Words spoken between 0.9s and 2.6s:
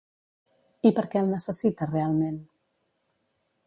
I per què el necessita realment?